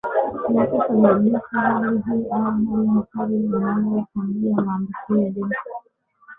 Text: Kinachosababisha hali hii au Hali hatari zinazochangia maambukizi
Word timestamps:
Kinachosababisha 0.45 1.41
hali 1.51 1.87
hii 1.97 2.25
au 2.31 2.41
Hali 2.41 2.87
hatari 2.87 3.39
zinazochangia 3.39 4.55
maambukizi 4.55 5.43